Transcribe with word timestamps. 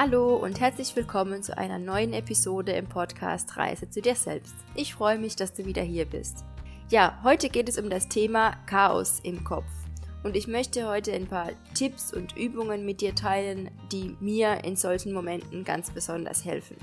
Hallo 0.00 0.36
und 0.36 0.60
herzlich 0.60 0.94
willkommen 0.94 1.42
zu 1.42 1.58
einer 1.58 1.80
neuen 1.80 2.12
Episode 2.12 2.70
im 2.70 2.86
Podcast 2.86 3.56
Reise 3.56 3.90
zu 3.90 4.00
dir 4.00 4.14
selbst. 4.14 4.54
Ich 4.76 4.94
freue 4.94 5.18
mich, 5.18 5.34
dass 5.34 5.54
du 5.54 5.66
wieder 5.66 5.82
hier 5.82 6.04
bist. 6.04 6.44
Ja, 6.88 7.18
heute 7.24 7.48
geht 7.48 7.68
es 7.68 7.78
um 7.80 7.90
das 7.90 8.06
Thema 8.06 8.52
Chaos 8.66 9.18
im 9.24 9.42
Kopf. 9.42 9.66
Und 10.22 10.36
ich 10.36 10.46
möchte 10.46 10.88
heute 10.88 11.12
ein 11.12 11.26
paar 11.26 11.48
Tipps 11.74 12.14
und 12.14 12.36
Übungen 12.36 12.86
mit 12.86 13.00
dir 13.00 13.16
teilen, 13.16 13.72
die 13.90 14.16
mir 14.20 14.62
in 14.62 14.76
solchen 14.76 15.12
Momenten 15.12 15.64
ganz 15.64 15.90
besonders 15.90 16.44
helfen. 16.44 16.76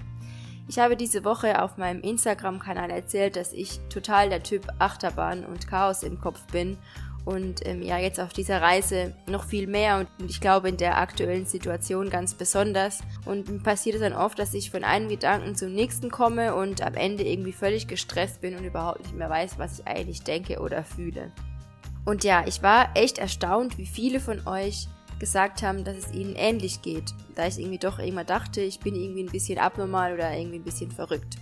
Ich 0.67 0.77
habe 0.77 0.97
diese 0.97 1.23
Woche 1.23 1.61
auf 1.61 1.77
meinem 1.77 2.01
Instagram-Kanal 2.01 2.91
erzählt, 2.91 3.37
dass 3.37 3.53
ich 3.53 3.79
total 3.87 4.27
der 4.27 4.43
Typ 4.43 4.67
Achterbahn 4.79 5.45
und 5.45 5.69
Chaos 5.69 6.03
im 6.03 6.19
Kopf 6.19 6.45
bin 6.47 6.77
und 7.25 7.65
ähm, 7.65 7.81
ja, 7.81 7.97
jetzt 7.97 8.19
auf 8.19 8.33
dieser 8.33 8.61
Reise 8.61 9.13
noch 9.27 9.43
viel 9.45 9.65
mehr 9.65 9.97
und, 9.97 10.07
und 10.19 10.29
ich 10.29 10.39
glaube 10.39 10.69
in 10.69 10.77
der 10.77 10.99
aktuellen 10.99 11.47
Situation 11.47 12.11
ganz 12.11 12.35
besonders. 12.35 12.99
Und 13.25 13.49
mir 13.49 13.59
passiert 13.59 13.95
es 13.95 14.01
dann 14.01 14.13
oft, 14.13 14.37
dass 14.37 14.53
ich 14.53 14.69
von 14.69 14.83
einem 14.83 15.09
Gedanken 15.09 15.55
zum 15.55 15.73
nächsten 15.73 16.11
komme 16.11 16.55
und 16.55 16.83
am 16.83 16.93
Ende 16.93 17.23
irgendwie 17.23 17.51
völlig 17.51 17.87
gestresst 17.87 18.41
bin 18.41 18.55
und 18.55 18.63
überhaupt 18.63 18.99
nicht 18.99 19.15
mehr 19.15 19.29
weiß, 19.29 19.57
was 19.57 19.79
ich 19.79 19.87
eigentlich 19.87 20.21
denke 20.21 20.59
oder 20.59 20.83
fühle. 20.83 21.31
Und 22.05 22.23
ja, 22.23 22.45
ich 22.45 22.61
war 22.61 22.89
echt 22.93 23.17
erstaunt, 23.17 23.79
wie 23.79 23.87
viele 23.87 24.19
von 24.19 24.47
euch 24.47 24.87
gesagt 25.19 25.63
haben, 25.63 25.83
dass 25.83 25.97
es 25.97 26.13
ihnen 26.13 26.35
ähnlich 26.35 26.83
geht, 26.83 27.15
da 27.33 27.47
ich 27.47 27.57
irgendwie 27.57 27.79
doch 27.79 27.97
immer 27.97 28.23
dachte, 28.23 28.61
ich 28.61 28.79
bin 28.79 28.93
irgendwie 28.93 29.23
ein 29.23 29.31
bisschen 29.31 29.57
abnormal 29.57 30.13
oder 30.13 30.31
irgendwie 30.37 30.59
ein 30.59 30.63
bisschen 30.63 30.91
verrückt. 30.91 31.37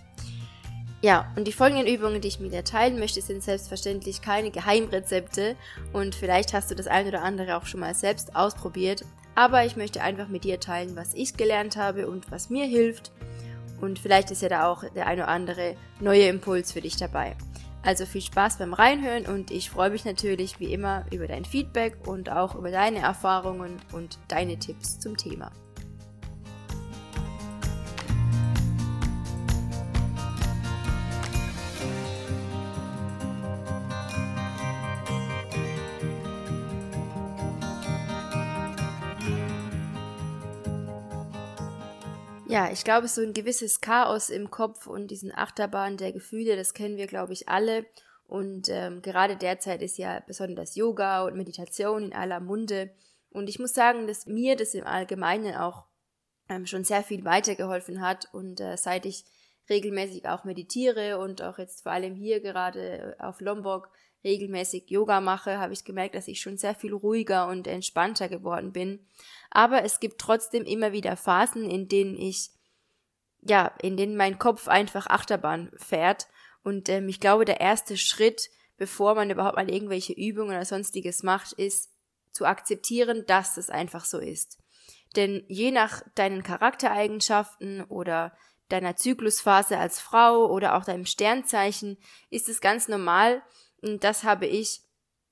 Ja, 1.03 1.29
und 1.35 1.49
die 1.49 1.51
folgenden 1.51 1.85
Übungen, 1.85 2.21
die 2.21 2.29
ich 2.29 2.39
mit 2.39 2.53
dir 2.53 2.63
teilen 2.63 2.97
möchte, 2.97 3.21
sind 3.21 3.43
selbstverständlich 3.43 4.21
keine 4.21 4.51
Geheimrezepte 4.51 5.57
und 5.91 6.15
vielleicht 6.15 6.53
hast 6.53 6.71
du 6.71 6.75
das 6.75 6.87
eine 6.87 7.09
oder 7.09 7.23
andere 7.23 7.57
auch 7.57 7.65
schon 7.65 7.81
mal 7.81 7.93
selbst 7.93 8.37
ausprobiert, 8.37 9.03
aber 9.35 9.65
ich 9.65 9.75
möchte 9.75 10.01
einfach 10.01 10.29
mit 10.29 10.45
dir 10.45 10.61
teilen, 10.61 10.95
was 10.95 11.13
ich 11.13 11.35
gelernt 11.35 11.75
habe 11.75 12.07
und 12.07 12.31
was 12.31 12.49
mir 12.49 12.65
hilft 12.65 13.11
und 13.81 13.99
vielleicht 13.99 14.31
ist 14.31 14.43
ja 14.43 14.47
da 14.47 14.71
auch 14.71 14.85
der 14.95 15.05
eine 15.07 15.23
oder 15.23 15.31
andere 15.31 15.75
neue 15.99 16.29
Impuls 16.29 16.71
für 16.71 16.79
dich 16.79 16.95
dabei. 16.95 17.35
Also 17.83 18.05
viel 18.05 18.21
Spaß 18.21 18.59
beim 18.59 18.73
Reinhören 18.73 19.25
und 19.25 19.51
ich 19.51 19.71
freue 19.71 19.89
mich 19.89 20.05
natürlich 20.05 20.61
wie 20.61 20.71
immer 20.71 21.03
über 21.11 21.27
dein 21.27 21.43
Feedback 21.43 22.07
und 22.07 22.29
auch 22.29 22.55
über 22.55 22.71
deine 22.71 22.99
Erfahrungen 22.99 23.81
und 23.91 24.19
deine 24.29 24.57
Tipps 24.57 25.01
zum 25.01 25.17
Thema. 25.17 25.51
Ja, 42.53 42.71
ich 42.71 42.83
glaube, 42.83 43.07
so 43.07 43.23
ein 43.23 43.33
gewisses 43.33 43.81
Chaos 43.81 44.29
im 44.29 44.51
Kopf 44.51 44.85
und 44.85 45.09
diesen 45.09 45.35
Achterbahn 45.35 45.97
der 45.97 46.11
Gefühle, 46.11 46.55
das 46.55 46.75
kennen 46.75 46.97
wir, 46.97 47.07
glaube 47.07 47.33
ich, 47.33 47.49
alle. 47.49 47.83
Und 48.27 48.69
ähm, 48.69 49.01
gerade 49.01 49.35
derzeit 49.35 49.81
ist 49.81 49.97
ja 49.97 50.19
besonders 50.19 50.75
Yoga 50.75 51.25
und 51.25 51.35
Meditation 51.35 52.03
in 52.03 52.13
aller 52.13 52.39
Munde. 52.39 52.91
Und 53.31 53.49
ich 53.49 53.57
muss 53.57 53.73
sagen, 53.73 54.05
dass 54.05 54.27
mir 54.27 54.55
das 54.55 54.75
im 54.75 54.85
Allgemeinen 54.85 55.55
auch 55.55 55.85
ähm, 56.47 56.67
schon 56.67 56.83
sehr 56.83 57.01
viel 57.01 57.25
weitergeholfen 57.25 58.01
hat. 58.01 58.31
Und 58.33 58.59
äh, 58.59 58.77
seit 58.77 59.07
ich 59.07 59.25
regelmäßig 59.67 60.27
auch 60.27 60.43
meditiere 60.43 61.17
und 61.17 61.41
auch 61.41 61.57
jetzt 61.57 61.81
vor 61.81 61.93
allem 61.93 62.13
hier 62.13 62.39
gerade 62.39 63.15
auf 63.17 63.41
Lombok 63.41 63.89
regelmäßig 64.23 64.89
Yoga 64.89 65.21
mache, 65.21 65.57
habe 65.57 65.73
ich 65.73 65.83
gemerkt, 65.83 66.15
dass 66.15 66.27
ich 66.27 66.41
schon 66.41 66.57
sehr 66.57 66.75
viel 66.75 66.93
ruhiger 66.93 67.47
und 67.47 67.67
entspannter 67.67 68.29
geworden 68.29 68.71
bin. 68.71 69.05
Aber 69.51 69.83
es 69.83 69.99
gibt 69.99 70.19
trotzdem 70.19 70.63
immer 70.63 70.91
wieder 70.91 71.17
Phasen, 71.17 71.69
in 71.69 71.87
denen 71.87 72.15
ich, 72.15 72.51
ja, 73.41 73.73
in 73.81 73.97
denen 73.97 74.15
mein 74.15 74.39
Kopf 74.39 74.67
einfach 74.67 75.07
Achterbahn 75.07 75.71
fährt. 75.75 76.27
Und 76.63 76.89
ähm, 76.89 77.09
ich 77.09 77.19
glaube, 77.19 77.45
der 77.45 77.59
erste 77.59 77.97
Schritt, 77.97 78.49
bevor 78.77 79.15
man 79.15 79.29
überhaupt 79.29 79.57
mal 79.57 79.69
irgendwelche 79.69 80.13
Übungen 80.13 80.51
oder 80.51 80.65
sonstiges 80.65 81.23
macht, 81.23 81.53
ist 81.53 81.91
zu 82.31 82.45
akzeptieren, 82.45 83.25
dass 83.27 83.57
es 83.57 83.69
einfach 83.69 84.05
so 84.05 84.19
ist. 84.19 84.57
Denn 85.15 85.43
je 85.47 85.71
nach 85.71 86.01
deinen 86.15 86.41
Charaktereigenschaften 86.41 87.83
oder 87.83 88.35
deiner 88.69 88.95
Zyklusphase 88.95 89.77
als 89.77 89.99
Frau 89.99 90.47
oder 90.47 90.75
auch 90.75 90.85
deinem 90.85 91.05
Sternzeichen 91.05 91.97
ist 92.31 92.49
es 92.49 92.59
ganz 92.59 92.87
normal, 92.87 93.43
und 93.83 94.03
das 94.03 94.23
habe 94.23 94.45
ich 94.45 94.81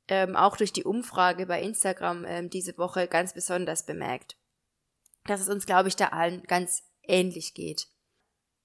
ähm, 0.08 0.36
auch 0.36 0.58
durch 0.58 0.74
die 0.74 0.84
Umfrage 0.84 1.46
bei 1.46 1.62
Instagram 1.62 2.26
ähm, 2.26 2.50
diese 2.50 2.78
Woche 2.78 3.08
ganz 3.08 3.34
besonders 3.34 3.86
bemerkt. 3.86 4.36
Dass 5.26 5.40
es 5.40 5.50
uns, 5.50 5.66
glaube 5.66 5.88
ich, 5.88 5.96
da 5.96 6.08
allen 6.08 6.44
ganz 6.44 6.84
ähnlich 7.04 7.54
geht. 7.54 7.88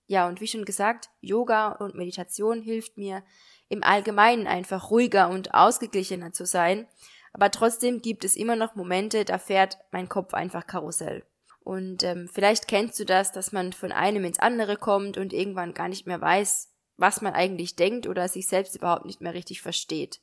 Ja, 0.07 0.29
und 0.29 0.41
wie 0.41 0.47
schon 0.47 0.65
gesagt, 0.65 1.11
Yoga 1.21 1.73
und 1.73 1.95
Meditation 1.95 2.63
hilft 2.63 2.97
mir 2.97 3.23
im 3.69 3.83
Allgemeinen 3.83 4.47
einfach 4.47 4.91
ruhiger 4.91 5.29
und 5.29 5.55
ausgeglichener 5.55 6.33
zu 6.33 6.47
sein, 6.47 6.87
aber 7.33 7.51
trotzdem 7.51 8.01
gibt 8.01 8.25
es 8.25 8.37
immer 8.37 8.57
noch 8.57 8.77
Momente, 8.77 9.25
da 9.25 9.39
fährt 9.39 9.79
mein 9.91 10.09
Kopf 10.09 10.33
einfach 10.33 10.67
Karussell. 10.67 11.25
Und 11.61 12.05
ähm, 12.05 12.31
vielleicht 12.33 12.69
kennst 12.69 12.99
du 13.01 13.05
das, 13.05 13.33
dass 13.33 13.53
man 13.53 13.73
von 13.73 13.91
einem 13.91 14.25
ins 14.25 14.39
andere 14.39 14.77
kommt 14.77 15.19
und 15.19 15.33
irgendwann 15.33 15.75
gar 15.75 15.89
nicht 15.89 16.07
mehr 16.07 16.21
weiß, 16.21 16.73
was 16.97 17.21
man 17.21 17.35
eigentlich 17.35 17.77
denkt 17.77 18.07
oder 18.07 18.29
sich 18.29 18.49
selbst 18.49 18.77
überhaupt 18.77 19.05
nicht 19.05 19.21
mehr 19.21 19.35
richtig 19.35 19.63
versteht. 19.63 20.21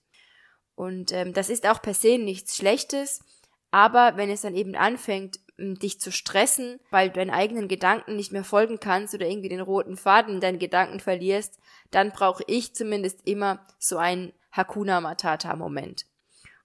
Und 0.76 1.12
ähm, 1.12 1.34
das 1.34 1.50
ist 1.50 1.68
auch 1.68 1.82
per 1.82 1.94
se 1.94 2.18
nichts 2.18 2.58
Schlechtes, 2.58 3.24
aber 3.72 4.18
wenn 4.18 4.30
es 4.30 4.42
dann 4.42 4.56
eben 4.56 4.76
anfängt, 4.76 5.40
dich 5.58 6.00
zu 6.00 6.12
stressen, 6.12 6.80
weil 6.90 7.10
du 7.10 7.16
deinen 7.16 7.30
eigenen 7.30 7.68
Gedanken 7.68 8.16
nicht 8.16 8.32
mehr 8.32 8.44
folgen 8.44 8.80
kannst 8.80 9.14
oder 9.14 9.28
irgendwie 9.28 9.50
den 9.50 9.62
roten 9.62 9.98
Faden 9.98 10.36
in 10.36 10.42
deinen 10.42 10.60
Gedanken 10.60 11.00
verlierst, 11.00 11.60
dann 11.92 12.12
brauche 12.12 12.44
ich 12.48 12.74
zumindest 12.74 13.28
immer 13.28 13.66
so 13.80 13.98
einen 13.98 14.34
Hakuna 14.52 15.00
Matata 15.02 15.56
Moment. 15.56 16.06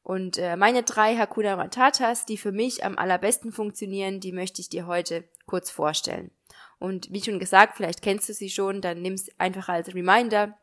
Und 0.03 0.39
äh, 0.39 0.57
meine 0.57 0.85
drei 0.85 1.17
Hakuna 1.17 1.57
Matatas, 1.57 2.25
die 2.25 2.39
für 2.39 2.53
mich 2.53 2.83
am 2.85 2.97
allerbesten 2.97 3.53
funktionieren, 3.53 4.21
die 4.21 4.33
möchte 4.33 4.63
ich 4.63 4.71
dir 4.71 4.87
heute 4.87 5.25
kurz 5.45 5.71
vorstellen. 5.71 6.31
Und 6.79 7.13
wie 7.13 7.23
schon 7.23 7.39
gesagt, 7.39 7.77
vielleicht 7.77 8.03
kennst 8.03 8.29
du 8.29 8.33
sie 8.33 8.51
schon, 8.51 8.81
dann 8.81 9.03
nimm 9.03 9.15
es 9.15 9.29
einfach 9.39 9.69
als 9.69 9.95
Reminder 9.95 10.57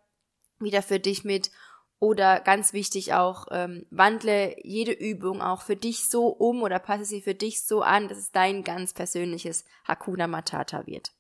wieder 0.59 0.81
für 0.81 0.99
dich 0.99 1.23
mit. 1.23 1.51
Oder 1.99 2.41
ganz 2.41 2.73
wichtig 2.73 3.13
auch, 3.13 3.47
ähm, 3.51 3.85
wandle 3.89 4.55
jede 4.63 4.91
Übung 4.91 5.41
auch 5.41 5.61
für 5.61 5.75
dich 5.75 6.09
so 6.09 6.27
um 6.27 6.61
oder 6.61 6.77
passe 6.77 7.05
sie 7.05 7.21
für 7.21 7.33
dich 7.33 7.65
so 7.65 7.81
an, 7.81 8.09
dass 8.09 8.17
es 8.17 8.31
dein 8.31 8.63
ganz 8.63 8.93
persönliches 8.93 9.65
Hakuna 9.85 10.27
Matata 10.27 10.85
wird. 10.85 11.11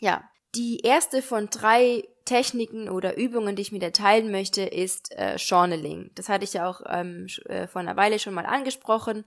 Ja, 0.00 0.28
die 0.54 0.80
erste 0.80 1.22
von 1.22 1.48
drei 1.48 2.08
Techniken 2.24 2.88
oder 2.88 3.16
Übungen, 3.16 3.56
die 3.56 3.62
ich 3.62 3.72
mit 3.72 3.82
dir 3.82 3.92
teilen 3.92 4.30
möchte, 4.30 4.62
ist 4.62 5.12
äh, 5.12 5.36
Journaling. 5.36 6.10
Das 6.14 6.28
hatte 6.28 6.44
ich 6.44 6.54
ja 6.54 6.68
auch 6.68 6.80
ähm, 6.86 7.26
äh, 7.46 7.66
vor 7.66 7.80
einer 7.80 7.96
Weile 7.96 8.18
schon 8.18 8.34
mal 8.34 8.46
angesprochen 8.46 9.24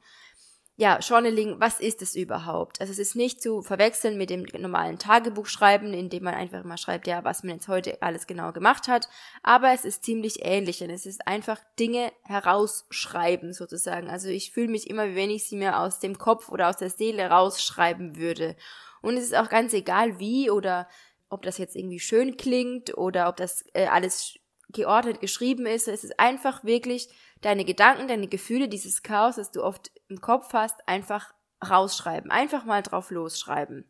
ja, 0.78 1.00
Journaling, 1.00 1.60
was 1.60 1.80
ist 1.80 2.02
es 2.02 2.16
überhaupt? 2.16 2.82
Also 2.82 2.92
es 2.92 3.00
ist 3.00 3.16
nicht 3.16 3.42
zu 3.42 3.62
verwechseln 3.62 4.18
mit 4.18 4.30
dem 4.30 4.44
normalen 4.58 5.00
Tagebuchschreiben, 5.00 5.94
in 5.94 6.10
dem 6.10 6.24
man 6.24 6.34
einfach 6.34 6.66
immer 6.66 6.78
schreibt, 6.78 7.08
ja, 7.08 7.24
was 7.24 7.44
man 7.44 7.56
jetzt 7.56 7.70
heute 7.70 8.02
alles 8.02 8.28
genau 8.28 8.52
gemacht 8.52 8.90
hat, 8.90 9.08
aber 9.42 9.72
es 9.72 9.86
ist 9.86 10.04
ziemlich 10.04 10.44
ähnlich 10.44 10.84
und 10.84 10.90
es 10.90 11.06
ist 11.06 11.28
einfach 11.28 11.62
Dinge 11.80 12.12
herausschreiben 12.24 13.54
sozusagen. 13.54 14.10
Also 14.10 14.28
ich 14.28 14.52
fühle 14.52 14.68
mich 14.68 14.90
immer, 14.90 15.08
wie 15.08 15.16
wenn 15.16 15.30
ich 15.30 15.48
sie 15.48 15.56
mir 15.56 15.80
aus 15.80 16.00
dem 16.00 16.18
Kopf 16.18 16.50
oder 16.50 16.68
aus 16.68 16.78
der 16.78 16.90
Seele 16.90 17.30
rausschreiben 17.30 18.18
würde. 18.18 18.58
Und 19.02 19.16
es 19.16 19.24
ist 19.24 19.36
auch 19.36 19.50
ganz 19.50 19.72
egal 19.72 20.20
wie 20.20 20.50
oder 20.50 20.90
ob 21.30 21.44
das 21.44 21.58
jetzt 21.58 21.78
irgendwie 21.78 22.00
schön 22.00 22.36
klingt 22.36 22.98
oder 22.98 23.30
ob 23.30 23.38
das 23.38 23.64
äh, 23.74 23.88
alles 23.88 24.38
geordnet 24.70 25.22
geschrieben 25.22 25.66
ist. 25.66 25.88
Es 25.88 26.04
ist 26.04 26.20
einfach 26.20 26.64
wirklich 26.64 27.10
deine 27.42 27.66
Gedanken, 27.66 28.08
deine 28.08 28.28
Gefühle, 28.28 28.68
dieses 28.68 29.04
Chaos, 29.04 29.36
das 29.36 29.52
du 29.52 29.64
oft 29.64 29.92
im 30.08 30.22
Kopf 30.22 30.54
hast, 30.54 30.88
einfach 30.88 31.34
rausschreiben. 31.68 32.32
Einfach 32.32 32.66
mal 32.66 32.82
drauf 32.82 33.12
losschreiben. 33.12 33.86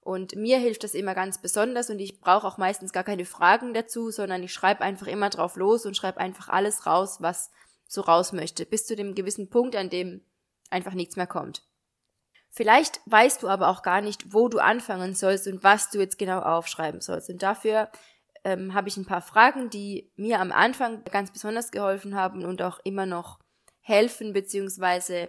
Und 0.00 0.34
mir 0.34 0.58
hilft 0.58 0.82
das 0.82 0.94
immer 0.94 1.14
ganz 1.14 1.40
besonders 1.40 1.90
und 1.90 1.98
ich 1.98 2.20
brauche 2.20 2.46
auch 2.46 2.56
meistens 2.56 2.92
gar 2.92 3.04
keine 3.04 3.26
Fragen 3.26 3.74
dazu, 3.74 4.10
sondern 4.10 4.42
ich 4.42 4.52
schreibe 4.52 4.80
einfach 4.80 5.06
immer 5.06 5.28
drauf 5.28 5.56
los 5.56 5.84
und 5.84 5.96
schreibe 5.96 6.18
einfach 6.18 6.48
alles 6.48 6.86
raus, 6.86 7.18
was 7.20 7.50
so 7.86 8.00
raus 8.00 8.32
möchte, 8.32 8.64
bis 8.64 8.86
zu 8.86 8.96
dem 8.96 9.14
gewissen 9.14 9.50
Punkt, 9.50 9.76
an 9.76 9.90
dem 9.90 10.24
einfach 10.70 10.94
nichts 10.94 11.16
mehr 11.16 11.26
kommt. 11.26 11.62
Vielleicht 12.50 13.00
weißt 13.06 13.42
du 13.42 13.48
aber 13.48 13.68
auch 13.68 13.82
gar 13.82 14.00
nicht, 14.00 14.32
wo 14.32 14.48
du 14.48 14.58
anfangen 14.58 15.14
sollst 15.14 15.46
und 15.46 15.62
was 15.62 15.90
du 15.90 15.98
jetzt 15.98 16.18
genau 16.18 16.40
aufschreiben 16.40 17.00
sollst. 17.00 17.28
Und 17.30 17.42
dafür 17.42 17.90
ähm, 18.44 18.74
habe 18.74 18.88
ich 18.88 18.96
ein 18.96 19.06
paar 19.06 19.22
Fragen, 19.22 19.70
die 19.70 20.10
mir 20.16 20.40
am 20.40 20.52
Anfang 20.52 21.04
ganz 21.04 21.30
besonders 21.30 21.70
geholfen 21.70 22.14
haben 22.14 22.44
und 22.44 22.62
auch 22.62 22.80
immer 22.84 23.06
noch 23.06 23.38
helfen, 23.80 24.32
beziehungsweise 24.32 25.28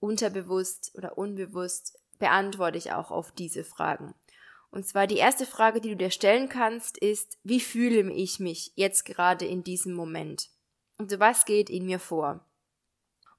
unterbewusst 0.00 0.92
oder 0.96 1.18
unbewusst 1.18 1.98
beantworte 2.18 2.78
ich 2.78 2.92
auch 2.92 3.10
auf 3.10 3.32
diese 3.32 3.64
Fragen. 3.64 4.14
Und 4.70 4.86
zwar 4.86 5.06
die 5.06 5.16
erste 5.16 5.46
Frage, 5.46 5.80
die 5.80 5.90
du 5.90 5.96
dir 5.96 6.10
stellen 6.10 6.48
kannst, 6.48 6.98
ist, 6.98 7.38
wie 7.42 7.60
fühle 7.60 8.12
ich 8.12 8.38
mich 8.38 8.72
jetzt 8.76 9.04
gerade 9.04 9.46
in 9.46 9.64
diesem 9.64 9.94
Moment? 9.94 10.50
Also 10.98 11.20
was 11.20 11.44
geht 11.44 11.70
in 11.70 11.86
mir 11.86 11.98
vor? 11.98 12.44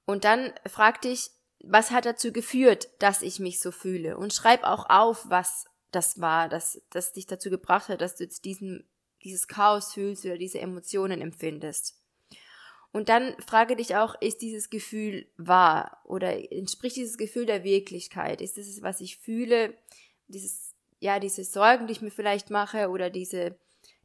Und 0.06 0.24
dann 0.24 0.52
frag 0.66 1.02
dich, 1.02 1.30
was 1.62 1.90
hat 1.90 2.06
dazu 2.06 2.32
geführt, 2.32 2.88
dass 2.98 3.22
ich 3.22 3.38
mich 3.38 3.60
so 3.60 3.70
fühle? 3.70 4.16
Und 4.16 4.32
schreib 4.32 4.64
auch 4.64 4.88
auf, 4.88 5.28
was 5.28 5.66
das 5.92 6.20
war, 6.20 6.48
das, 6.48 6.80
das 6.90 7.12
dich 7.12 7.26
dazu 7.26 7.50
gebracht 7.50 7.88
hat, 7.88 8.00
dass 8.00 8.16
du 8.16 8.24
jetzt 8.24 8.44
diesen, 8.44 8.88
dieses 9.22 9.48
Chaos 9.48 9.92
fühlst 9.92 10.24
oder 10.24 10.38
diese 10.38 10.60
Emotionen 10.60 11.20
empfindest. 11.20 11.96
Und 12.92 13.08
dann 13.08 13.36
frage 13.40 13.76
dich 13.76 13.94
auch, 13.96 14.20
ist 14.20 14.42
dieses 14.42 14.68
Gefühl 14.68 15.26
wahr 15.36 16.00
oder 16.04 16.52
entspricht 16.52 16.96
dieses 16.96 17.18
Gefühl 17.18 17.46
der 17.46 17.62
Wirklichkeit? 17.62 18.40
Ist 18.40 18.58
das, 18.58 18.82
was 18.82 19.00
ich 19.00 19.18
fühle, 19.18 19.74
dieses, 20.26 20.74
ja, 20.98 21.20
diese 21.20 21.44
Sorgen, 21.44 21.86
die 21.86 21.92
ich 21.92 22.02
mir 22.02 22.10
vielleicht 22.10 22.50
mache 22.50 22.88
oder 22.88 23.08
diese, 23.10 23.56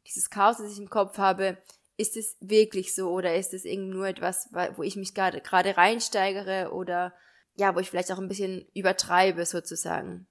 dieses 0.06 0.30
Chaos, 0.30 0.58
das 0.58 0.72
ich 0.72 0.78
im 0.78 0.90
Kopf 0.90 1.18
habe, 1.18 1.58
ist 1.96 2.16
es 2.16 2.36
wirklich 2.40 2.94
so 2.94 3.10
oder 3.10 3.34
ist 3.34 3.54
es 3.54 3.64
irgendwie 3.64 3.94
nur 3.94 4.06
etwas, 4.06 4.50
wo 4.76 4.82
ich 4.82 4.96
mich 4.96 5.14
gerade, 5.14 5.40
gerade 5.40 5.76
reinsteigere 5.76 6.72
oder 6.72 7.12
ja, 7.56 7.74
wo 7.74 7.80
ich 7.80 7.90
vielleicht 7.90 8.12
auch 8.12 8.18
ein 8.18 8.28
bisschen 8.28 8.66
übertreibe 8.74 9.46
sozusagen. 9.46 10.26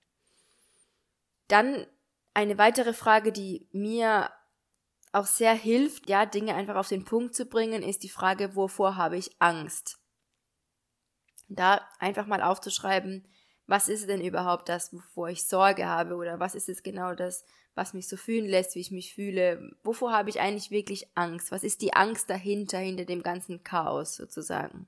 Dann 1.47 1.87
eine 2.33 2.57
weitere 2.57 2.93
Frage, 2.93 3.31
die 3.31 3.67
mir 3.71 4.29
auch 5.15 5.25
sehr 5.25 5.53
hilft, 5.53 6.09
ja, 6.09 6.25
Dinge 6.25 6.55
einfach 6.55 6.75
auf 6.75 6.89
den 6.89 7.05
Punkt 7.05 7.35
zu 7.35 7.45
bringen, 7.45 7.83
ist 7.83 8.03
die 8.03 8.09
Frage, 8.09 8.55
wovor 8.55 8.97
habe 8.97 9.17
ich 9.17 9.31
Angst? 9.39 9.97
Da 11.47 11.81
einfach 11.99 12.25
mal 12.25 12.41
aufzuschreiben, 12.41 13.27
was 13.67 13.87
ist 13.87 14.07
denn 14.09 14.21
überhaupt 14.21 14.69
das, 14.69 14.93
wovor 14.93 15.29
ich 15.29 15.45
Sorge 15.45 15.87
habe 15.87 16.15
oder 16.15 16.39
was 16.39 16.53
ist 16.53 16.69
es 16.69 16.83
genau 16.83 17.15
das, 17.15 17.45
was 17.73 17.93
mich 17.93 18.07
so 18.07 18.17
fühlen 18.17 18.45
lässt, 18.45 18.75
wie 18.75 18.81
ich 18.81 18.91
mich 18.91 19.13
fühle? 19.13 19.75
Wovor 19.83 20.11
habe 20.11 20.29
ich 20.29 20.39
eigentlich 20.39 20.71
wirklich 20.71 21.07
Angst? 21.15 21.51
Was 21.51 21.63
ist 21.63 21.81
die 21.81 21.93
Angst 21.93 22.29
dahinter, 22.29 22.77
hinter 22.77 23.05
dem 23.05 23.23
ganzen 23.23 23.63
Chaos 23.63 24.15
sozusagen? 24.15 24.87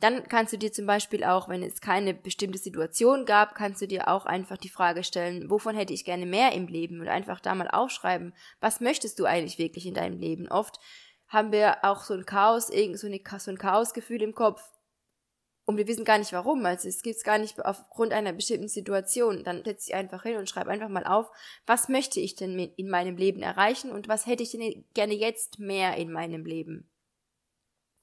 Dann 0.00 0.28
kannst 0.28 0.52
du 0.52 0.58
dir 0.58 0.72
zum 0.72 0.86
Beispiel 0.86 1.24
auch, 1.24 1.48
wenn 1.48 1.62
es 1.62 1.80
keine 1.80 2.14
bestimmte 2.14 2.58
Situation 2.58 3.26
gab, 3.26 3.54
kannst 3.54 3.82
du 3.82 3.88
dir 3.88 4.08
auch 4.08 4.26
einfach 4.26 4.56
die 4.56 4.68
Frage 4.68 5.02
stellen, 5.02 5.50
wovon 5.50 5.74
hätte 5.74 5.92
ich 5.92 6.04
gerne 6.04 6.24
mehr 6.24 6.52
im 6.52 6.68
Leben 6.68 7.00
und 7.00 7.08
einfach 7.08 7.40
da 7.40 7.54
mal 7.54 7.68
aufschreiben, 7.68 8.32
was 8.60 8.80
möchtest 8.80 9.18
du 9.18 9.24
eigentlich 9.24 9.58
wirklich 9.58 9.86
in 9.86 9.94
deinem 9.94 10.18
Leben? 10.18 10.48
Oft 10.48 10.78
haben 11.26 11.50
wir 11.50 11.84
auch 11.84 12.04
so 12.04 12.14
ein 12.14 12.26
Chaos, 12.26 12.68
so, 12.68 13.06
eine, 13.06 13.20
so 13.38 13.50
ein 13.50 13.58
Chaosgefühl 13.58 14.22
im 14.22 14.34
Kopf 14.34 14.62
und 15.68 15.76
wir 15.76 15.86
wissen 15.86 16.06
gar 16.06 16.16
nicht 16.16 16.32
warum. 16.32 16.64
Also 16.64 16.88
es 16.88 17.02
gibt 17.02 17.16
es 17.16 17.24
gar 17.24 17.36
nicht 17.36 17.62
aufgrund 17.62 18.14
einer 18.14 18.32
bestimmten 18.32 18.68
Situation. 18.68 19.44
Dann 19.44 19.62
setz 19.64 19.84
dich 19.84 19.94
einfach 19.94 20.22
hin 20.22 20.38
und 20.38 20.48
schreib 20.48 20.66
einfach 20.66 20.88
mal 20.88 21.04
auf, 21.04 21.30
was 21.66 21.90
möchte 21.90 22.20
ich 22.20 22.36
denn 22.36 22.58
in 22.58 22.88
meinem 22.88 23.18
Leben 23.18 23.42
erreichen 23.42 23.92
und 23.92 24.08
was 24.08 24.24
hätte 24.24 24.42
ich 24.42 24.52
denn 24.52 24.86
gerne 24.94 25.12
jetzt 25.12 25.58
mehr 25.58 25.94
in 25.98 26.10
meinem 26.10 26.46
Leben? 26.46 26.90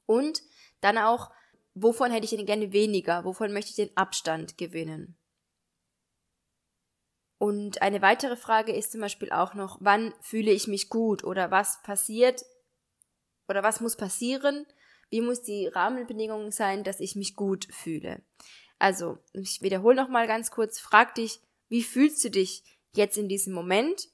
Und 0.05 0.43
dann 0.79 0.99
auch, 0.99 1.31
wovon 1.75 2.11
hätte 2.11 2.25
ich 2.25 2.31
denn 2.31 2.45
gerne 2.45 2.71
weniger? 2.71 3.23
Wovon 3.25 3.53
möchte 3.53 3.69
ich 3.69 3.75
den 3.75 3.95
Abstand 3.95 4.57
gewinnen? 4.57 5.15
Und 7.37 7.81
eine 7.81 8.01
weitere 8.01 8.37
Frage 8.37 8.73
ist 8.73 8.93
zum 8.93 9.01
Beispiel 9.01 9.31
auch 9.31 9.53
noch, 9.53 9.77
wann 9.81 10.13
fühle 10.21 10.51
ich 10.51 10.67
mich 10.67 10.89
gut 10.89 11.23
oder 11.23 11.51
was 11.51 11.81
passiert 11.83 12.43
oder 13.47 13.61
was 13.61 13.81
muss 13.81 13.97
passieren? 13.97 14.65
Wie 15.09 15.21
muss 15.21 15.43
die 15.43 15.67
Rahmenbedingung 15.67 16.51
sein, 16.51 16.83
dass 16.83 16.99
ich 16.99 17.15
mich 17.15 17.35
gut 17.35 17.67
fühle? 17.71 18.23
Also, 18.79 19.19
ich 19.33 19.61
wiederhole 19.61 19.95
nochmal 19.95 20.27
ganz 20.27 20.49
kurz, 20.49 20.79
frag 20.79 21.15
dich, 21.15 21.39
wie 21.67 21.83
fühlst 21.83 22.23
du 22.23 22.29
dich 22.29 22.63
jetzt 22.93 23.17
in 23.17 23.27
diesem 23.27 23.53
Moment? 23.53 24.09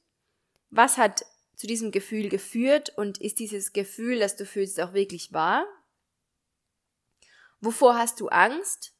Was 0.69 0.98
hat 0.98 1.24
zu 1.56 1.68
diesem 1.68 1.92
Gefühl 1.92 2.28
geführt 2.28 2.92
und 2.98 3.19
ist 3.19 3.40
dieses 3.40 3.72
Gefühl, 3.72 4.19
das 4.19 4.36
du 4.36 4.46
fühlst, 4.46 4.80
auch 4.81 4.94
wirklich 4.94 5.31
wahr? 5.31 5.66
Wovor 7.62 7.98
hast 7.98 8.19
du 8.19 8.28
Angst? 8.28 8.94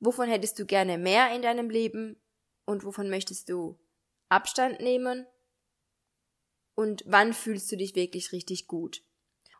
Wovon 0.00 0.28
hättest 0.28 0.58
du 0.58 0.66
gerne 0.66 0.98
mehr 0.98 1.34
in 1.34 1.42
deinem 1.42 1.70
Leben? 1.70 2.20
Und 2.64 2.84
wovon 2.84 3.08
möchtest 3.08 3.48
du 3.48 3.78
Abstand 4.28 4.80
nehmen? 4.80 5.24
Und 6.74 7.04
wann 7.06 7.32
fühlst 7.32 7.70
du 7.70 7.76
dich 7.76 7.94
wirklich 7.94 8.32
richtig 8.32 8.66
gut? 8.66 9.02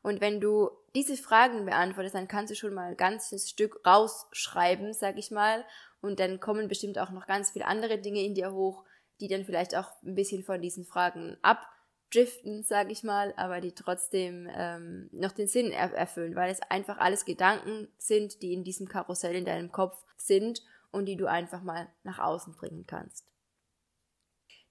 Und 0.03 0.21
wenn 0.21 0.41
du 0.41 0.71
diese 0.95 1.17
Fragen 1.17 1.65
beantwortest, 1.65 2.15
dann 2.15 2.29
kannst 2.29 2.51
du 2.51 2.57
schon 2.57 2.75
mal 2.75 2.91
ein 2.91 2.97
ganzes 2.97 3.49
Stück 3.49 3.81
rausschreiben, 3.87 4.93
sag 4.93 5.17
ich 5.17 5.31
mal. 5.31 5.65
Und 6.01 6.21
dann 6.21 6.41
kommen 6.41 6.69
bestimmt 6.69 6.99
auch 6.99 7.11
noch 7.11 7.27
ganz 7.27 7.51
viele 7.51 7.67
andere 7.67 7.99
Dinge 7.99 8.23
in 8.23 8.35
dir 8.35 8.53
hoch, 8.53 8.85
die 9.21 9.29
dann 9.29 9.45
vielleicht 9.45 9.77
auch 9.77 9.91
ein 10.03 10.15
bisschen 10.15 10.43
von 10.43 10.61
diesen 10.61 10.85
Fragen 10.85 11.37
ab 11.43 11.67
driften, 12.13 12.63
sag 12.63 12.91
ich 12.91 13.03
mal, 13.03 13.35
aber 13.37 13.61
die 13.61 13.73
trotzdem 13.73 14.49
ähm, 14.55 15.09
noch 15.13 15.33
den 15.33 15.49
Sinn 15.49 15.73
er 15.73 15.93
erfüllen, 15.93 16.37
weil 16.37 16.51
es 16.51 16.63
einfach 16.63 16.99
alles 16.99 17.25
Gedanken 17.25 17.89
sind, 17.99 18.43
die 18.43 18.53
in 18.53 18.65
diesem 18.65 18.89
Karussell 18.89 19.35
in 19.35 19.45
deinem 19.45 19.73
Kopf 19.73 19.97
sind 20.17 20.63
und 20.91 21.07
die 21.07 21.17
du 21.17 21.27
einfach 21.27 21.63
mal 21.63 21.89
nach 22.05 22.19
außen 22.19 22.55
bringen 22.55 22.87
kannst. 22.87 23.27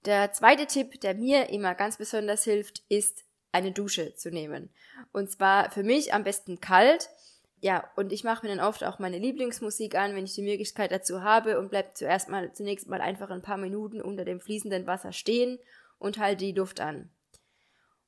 Der 0.06 0.32
zweite 0.32 0.68
Tipp, 0.68 1.02
der 1.02 1.16
mir 1.16 1.50
immer 1.50 1.74
ganz 1.74 1.98
besonders 1.98 2.44
hilft, 2.44 2.84
ist 2.90 3.26
eine 3.52 3.72
Dusche 3.72 4.14
zu 4.16 4.30
nehmen. 4.30 4.70
Und 5.12 5.32
zwar 5.32 5.72
für 5.72 5.84
mich 5.84 6.14
am 6.14 6.24
besten 6.24 6.60
kalt. 6.60 7.10
Ja, 7.62 7.90
und 7.96 8.14
ich 8.14 8.24
mache 8.24 8.46
mir 8.46 8.56
dann 8.56 8.66
oft 8.66 8.84
auch 8.84 9.00
meine 9.00 9.18
Lieblingsmusik 9.18 9.96
an, 9.96 10.14
wenn 10.16 10.26
ich 10.26 10.36
die 10.36 10.44
Möglichkeit 10.44 10.92
dazu 10.92 11.24
habe 11.24 11.58
und 11.58 11.70
bleib 11.70 11.98
zuerst 11.98 12.30
mal 12.30 12.54
zunächst 12.54 12.88
mal 12.88 13.02
einfach 13.02 13.32
ein 13.32 13.42
paar 13.42 13.58
Minuten 13.58 14.02
unter 14.02 14.26
dem 14.26 14.40
fließenden 14.40 14.86
Wasser 14.86 15.12
stehen 15.12 15.58
und 15.98 16.20
halte 16.20 16.46
die 16.46 16.52
Luft 16.52 16.82
an. 16.82 17.10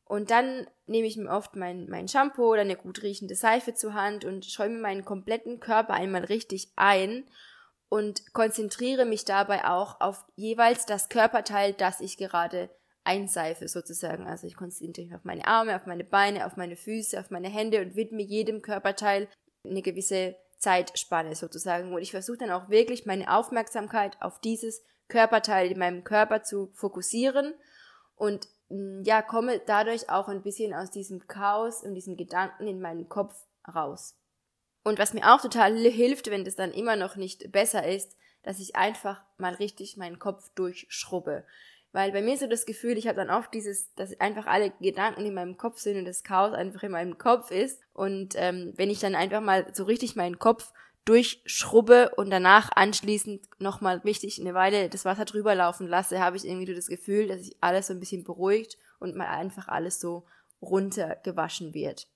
Und 0.07 0.31
dann 0.31 0.67
nehme 0.85 1.07
ich 1.07 1.17
mir 1.17 1.29
oft 1.29 1.55
mein, 1.55 1.89
mein 1.89 2.07
Shampoo 2.07 2.51
oder 2.51 2.61
eine 2.61 2.77
gut 2.77 3.03
riechende 3.03 3.35
Seife 3.35 3.73
zur 3.73 3.93
Hand 3.93 4.23
und 4.23 4.45
schäume 4.45 4.79
meinen 4.79 5.03
kompletten 5.03 5.59
Körper 5.59 5.93
einmal 5.93 6.23
richtig 6.23 6.71
ein 6.75 7.25
und 7.89 8.33
konzentriere 8.33 9.05
mich 9.05 9.25
dabei 9.25 9.65
auch 9.65 9.99
auf 9.99 10.25
jeweils 10.35 10.85
das 10.85 11.09
Körperteil, 11.09 11.73
das 11.73 11.99
ich 11.99 12.17
gerade 12.17 12.69
einseife 13.03 13.67
sozusagen. 13.67 14.27
Also 14.27 14.47
ich 14.47 14.55
konzentriere 14.55 15.07
mich 15.07 15.15
auf 15.15 15.23
meine 15.23 15.45
Arme, 15.45 15.75
auf 15.75 15.85
meine 15.85 16.03
Beine, 16.03 16.45
auf 16.45 16.57
meine 16.57 16.75
Füße, 16.75 17.19
auf 17.19 17.29
meine 17.29 17.49
Hände 17.49 17.81
und 17.81 17.95
widme 17.95 18.21
jedem 18.21 18.61
Körperteil 18.61 19.27
eine 19.65 19.81
gewisse 19.81 20.35
Zeitspanne 20.57 21.35
sozusagen. 21.35 21.93
Und 21.93 22.01
ich 22.01 22.11
versuche 22.11 22.37
dann 22.37 22.51
auch 22.51 22.69
wirklich 22.69 23.05
meine 23.05 23.33
Aufmerksamkeit 23.33 24.21
auf 24.21 24.39
dieses 24.39 24.83
Körperteil 25.07 25.71
in 25.71 25.79
meinem 25.79 26.03
Körper 26.03 26.43
zu 26.43 26.71
fokussieren 26.73 27.53
und 28.15 28.47
ja, 28.69 29.21
komme 29.21 29.61
dadurch 29.65 30.09
auch 30.09 30.27
ein 30.27 30.41
bisschen 30.41 30.73
aus 30.73 30.91
diesem 30.91 31.27
Chaos 31.27 31.83
und 31.83 31.95
diesen 31.95 32.17
Gedanken 32.17 32.67
in 32.67 32.81
meinem 32.81 33.07
Kopf 33.07 33.35
raus. 33.73 34.15
Und 34.83 34.99
was 34.99 35.13
mir 35.13 35.33
auch 35.33 35.41
total 35.41 35.77
hilft, 35.89 36.29
wenn 36.29 36.45
das 36.45 36.55
dann 36.55 36.71
immer 36.71 36.95
noch 36.95 37.15
nicht 37.15 37.51
besser 37.51 37.87
ist, 37.87 38.15
dass 38.43 38.59
ich 38.59 38.75
einfach 38.75 39.21
mal 39.37 39.53
richtig 39.53 39.97
meinen 39.97 40.19
Kopf 40.19 40.49
durchschrubbe. 40.55 41.43
Weil 41.93 42.11
bei 42.11 42.21
mir 42.21 42.37
so 42.37 42.47
das 42.47 42.65
Gefühl, 42.65 42.97
ich 42.97 43.07
habe 43.07 43.17
dann 43.17 43.29
oft 43.29 43.53
dieses, 43.53 43.93
dass 43.95 44.19
einfach 44.19 44.45
alle 44.45 44.71
Gedanken 44.81 45.25
in 45.25 45.33
meinem 45.33 45.57
Kopf 45.57 45.79
sind 45.79 45.97
und 45.97 46.05
das 46.05 46.23
Chaos 46.23 46.53
einfach 46.53 46.83
in 46.83 46.91
meinem 46.91 47.17
Kopf 47.17 47.51
ist. 47.51 47.81
Und 47.93 48.35
ähm, 48.35 48.73
wenn 48.75 48.89
ich 48.89 48.99
dann 48.99 49.15
einfach 49.15 49.41
mal 49.41 49.73
so 49.73 49.85
richtig 49.85 50.15
meinen 50.15 50.39
Kopf 50.39 50.73
durchschrubbe 51.07 52.11
und 52.17 52.29
danach 52.29 52.69
anschließend 52.75 53.47
nochmal 53.59 53.97
richtig 53.99 54.41
eine 54.41 54.53
Weile 54.53 54.89
das 54.89 55.05
Wasser 55.05 55.25
drüber 55.25 55.55
laufen 55.55 55.87
lasse, 55.87 56.19
habe 56.19 56.37
ich 56.37 56.45
irgendwie 56.45 56.73
das 56.73 56.87
Gefühl, 56.87 57.27
dass 57.27 57.41
sich 57.41 57.55
alles 57.61 57.87
so 57.87 57.93
ein 57.93 57.99
bisschen 57.99 58.23
beruhigt 58.23 58.77
und 58.99 59.15
mal 59.15 59.27
einfach 59.27 59.69
alles 59.69 59.99
so 59.99 60.25
runtergewaschen 60.61 61.73
wird. 61.73 62.07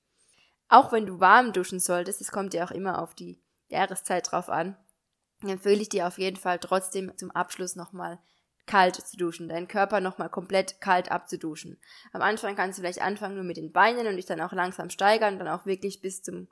Auch 0.67 0.91
wenn 0.91 1.05
du 1.05 1.19
warm 1.19 1.53
duschen 1.53 1.79
solltest, 1.79 2.21
es 2.21 2.31
kommt 2.31 2.53
ja 2.53 2.65
auch 2.65 2.71
immer 2.71 3.01
auf 3.01 3.15
die 3.15 3.39
Jahreszeit 3.69 4.29
drauf 4.31 4.49
an, 4.49 4.75
empfehle 5.41 5.81
ich 5.81 5.89
dir 5.89 6.07
auf 6.07 6.17
jeden 6.17 6.37
Fall 6.37 6.59
trotzdem 6.59 7.17
zum 7.17 7.31
Abschluss 7.31 7.75
nochmal 7.75 8.19
kalt 8.65 8.95
zu 8.95 9.17
duschen, 9.17 9.49
deinen 9.49 9.67
Körper 9.67 10.01
nochmal 10.01 10.29
komplett 10.29 10.81
kalt 10.81 11.11
abzuduschen. 11.11 11.79
Am 12.13 12.21
Anfang 12.21 12.55
kannst 12.55 12.77
du 12.77 12.83
vielleicht 12.83 13.01
anfangen 13.01 13.35
nur 13.35 13.43
mit 13.43 13.57
den 13.57 13.71
Beinen 13.71 14.07
und 14.07 14.17
dich 14.17 14.25
dann 14.25 14.41
auch 14.41 14.53
langsam 14.53 14.89
steigern, 14.89 15.39
dann 15.39 15.47
auch 15.47 15.65
wirklich 15.65 16.01
bis 16.01 16.21
zum 16.21 16.47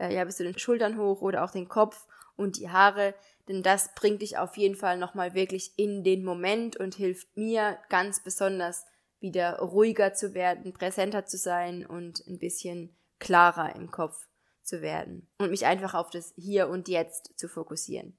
äh, 0.00 0.14
ja, 0.14 0.24
bis 0.24 0.38
zu 0.38 0.44
den 0.44 0.58
Schultern 0.58 0.98
hoch 0.98 1.20
oder 1.20 1.44
auch 1.44 1.50
den 1.50 1.68
Kopf 1.68 2.06
und 2.36 2.56
die 2.56 2.70
Haare, 2.70 3.14
denn 3.48 3.62
das 3.62 3.94
bringt 3.94 4.22
dich 4.22 4.38
auf 4.38 4.56
jeden 4.56 4.76
Fall 4.76 4.96
nochmal 4.96 5.34
wirklich 5.34 5.72
in 5.76 6.02
den 6.02 6.24
Moment 6.24 6.76
und 6.76 6.94
hilft 6.94 7.36
mir 7.36 7.78
ganz 7.88 8.22
besonders 8.22 8.86
wieder 9.20 9.58
ruhiger 9.58 10.14
zu 10.14 10.34
werden, 10.34 10.72
präsenter 10.72 11.26
zu 11.26 11.36
sein 11.36 11.84
und 11.84 12.26
ein 12.26 12.38
bisschen 12.38 12.96
klarer 13.18 13.76
im 13.76 13.90
Kopf 13.90 14.26
zu 14.62 14.80
werden 14.80 15.28
und 15.38 15.50
mich 15.50 15.66
einfach 15.66 15.94
auf 15.94 16.10
das 16.10 16.32
Hier 16.36 16.68
und 16.68 16.88
Jetzt 16.88 17.38
zu 17.38 17.48
fokussieren. 17.48 18.16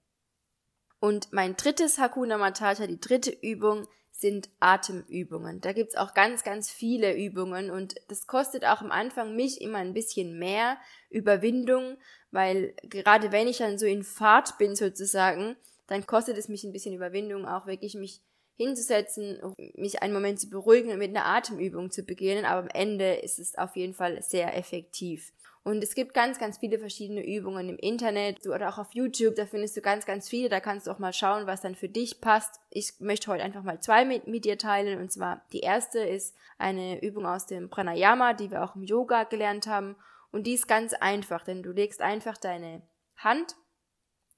Und 0.99 1.33
mein 1.33 1.55
drittes 1.55 1.97
Hakuna 1.97 2.37
Matata, 2.37 2.85
die 2.85 3.01
dritte 3.01 3.31
Übung, 3.31 3.87
sind 4.21 4.49
Atemübungen. 4.59 5.59
Da 5.61 5.73
gibt's 5.73 5.95
auch 5.95 6.13
ganz, 6.13 6.43
ganz 6.43 6.69
viele 6.69 7.17
Übungen 7.17 7.71
und 7.71 7.95
das 8.07 8.27
kostet 8.27 8.65
auch 8.65 8.81
am 8.81 8.91
Anfang 8.91 9.35
mich 9.35 9.59
immer 9.59 9.79
ein 9.79 9.93
bisschen 9.93 10.37
mehr 10.39 10.77
Überwindung, 11.09 11.97
weil 12.29 12.73
gerade 12.83 13.31
wenn 13.31 13.47
ich 13.47 13.57
dann 13.57 13.77
so 13.77 13.85
in 13.85 14.03
Fahrt 14.03 14.57
bin 14.57 14.75
sozusagen, 14.75 15.57
dann 15.87 16.05
kostet 16.05 16.37
es 16.37 16.47
mich 16.47 16.63
ein 16.63 16.71
bisschen 16.71 16.93
Überwindung, 16.93 17.45
auch 17.45 17.65
wirklich 17.65 17.95
mich 17.95 18.21
hinzusetzen, 18.55 19.39
mich 19.75 20.01
einen 20.01 20.13
Moment 20.13 20.39
zu 20.39 20.49
beruhigen 20.49 20.91
und 20.91 20.99
mit 20.99 21.09
einer 21.09 21.25
Atemübung 21.25 21.89
zu 21.89 22.03
beginnen, 22.03 22.45
aber 22.45 22.61
am 22.61 22.69
Ende 22.69 23.15
ist 23.15 23.39
es 23.39 23.57
auf 23.57 23.75
jeden 23.75 23.95
Fall 23.95 24.21
sehr 24.21 24.55
effektiv. 24.55 25.33
Und 25.63 25.83
es 25.83 25.93
gibt 25.93 26.15
ganz, 26.15 26.39
ganz 26.39 26.57
viele 26.57 26.79
verschiedene 26.79 27.23
Übungen 27.23 27.69
im 27.69 27.77
Internet 27.77 28.47
oder 28.47 28.69
auch 28.69 28.79
auf 28.79 28.95
YouTube, 28.95 29.35
da 29.35 29.45
findest 29.45 29.77
du 29.77 29.81
ganz, 29.81 30.07
ganz 30.07 30.27
viele, 30.27 30.49
da 30.49 30.59
kannst 30.59 30.87
du 30.87 30.91
auch 30.91 30.97
mal 30.97 31.13
schauen, 31.13 31.45
was 31.45 31.61
dann 31.61 31.75
für 31.75 31.89
dich 31.89 32.19
passt. 32.19 32.59
Ich 32.71 32.99
möchte 32.99 33.29
heute 33.29 33.43
einfach 33.43 33.61
mal 33.61 33.79
zwei 33.79 34.03
mit, 34.03 34.25
mit 34.25 34.43
dir 34.43 34.57
teilen 34.57 34.99
und 34.99 35.11
zwar 35.11 35.45
die 35.53 35.59
erste 35.59 35.99
ist 35.99 36.35
eine 36.57 37.03
Übung 37.03 37.27
aus 37.27 37.45
dem 37.45 37.69
Pranayama, 37.69 38.33
die 38.33 38.49
wir 38.49 38.63
auch 38.63 38.75
im 38.75 38.83
Yoga 38.83 39.23
gelernt 39.25 39.67
haben 39.67 39.95
und 40.31 40.47
die 40.47 40.53
ist 40.53 40.67
ganz 40.67 40.93
einfach, 40.93 41.43
denn 41.43 41.61
du 41.61 41.71
legst 41.71 42.01
einfach 42.01 42.37
deine 42.37 42.81
Hand, 43.17 43.55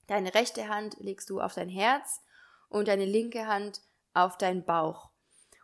deine 0.07 0.33
rechte 0.33 0.67
Hand 0.67 0.97
legst 0.99 1.29
du 1.29 1.39
auf 1.39 1.53
dein 1.53 1.69
Herz 1.69 2.21
und 2.67 2.89
deine 2.89 3.05
linke 3.05 3.47
Hand 3.47 3.81
auf 4.13 4.37
deinen 4.37 4.65
Bauch. 4.65 5.12